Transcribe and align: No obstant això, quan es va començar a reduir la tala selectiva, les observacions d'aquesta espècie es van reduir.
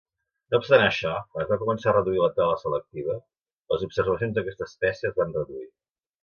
No 0.53 0.59
obstant 0.59 0.83
això, 0.85 1.11
quan 1.35 1.43
es 1.43 1.51
va 1.51 1.57
començar 1.63 1.91
a 1.91 1.93
reduir 1.97 2.21
la 2.23 2.31
tala 2.39 2.55
selectiva, 2.63 3.19
les 3.75 3.85
observacions 3.89 4.35
d'aquesta 4.39 4.69
espècie 4.71 5.13
es 5.13 5.21
van 5.23 5.37
reduir. 5.39 5.69